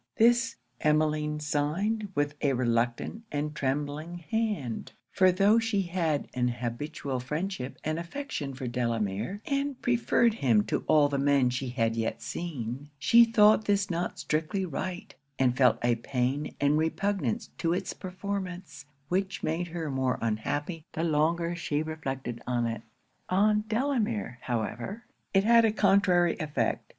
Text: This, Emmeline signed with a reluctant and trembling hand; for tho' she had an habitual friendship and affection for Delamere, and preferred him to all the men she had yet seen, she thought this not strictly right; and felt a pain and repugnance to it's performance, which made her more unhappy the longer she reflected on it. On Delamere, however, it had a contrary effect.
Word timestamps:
This, 0.15 0.55
Emmeline 0.79 1.39
signed 1.41 2.07
with 2.15 2.33
a 2.41 2.53
reluctant 2.53 3.21
and 3.31 3.55
trembling 3.55 4.17
hand; 4.17 4.93
for 5.11 5.31
tho' 5.31 5.59
she 5.59 5.83
had 5.83 6.27
an 6.33 6.47
habitual 6.47 7.19
friendship 7.19 7.77
and 7.83 7.99
affection 7.99 8.55
for 8.55 8.65
Delamere, 8.65 9.43
and 9.45 9.79
preferred 9.79 10.33
him 10.33 10.63
to 10.63 10.83
all 10.87 11.07
the 11.07 11.19
men 11.19 11.51
she 11.51 11.69
had 11.69 11.95
yet 11.95 12.19
seen, 12.19 12.89
she 12.97 13.25
thought 13.25 13.65
this 13.65 13.91
not 13.91 14.17
strictly 14.17 14.65
right; 14.65 15.13
and 15.37 15.55
felt 15.55 15.77
a 15.83 15.93
pain 15.93 16.55
and 16.59 16.79
repugnance 16.79 17.51
to 17.59 17.71
it's 17.71 17.93
performance, 17.93 18.85
which 19.07 19.43
made 19.43 19.67
her 19.67 19.91
more 19.91 20.17
unhappy 20.19 20.83
the 20.93 21.03
longer 21.03 21.55
she 21.55 21.83
reflected 21.83 22.41
on 22.47 22.65
it. 22.65 22.81
On 23.29 23.65
Delamere, 23.67 24.39
however, 24.41 25.03
it 25.31 25.43
had 25.43 25.63
a 25.63 25.71
contrary 25.71 26.39
effect. 26.39 26.85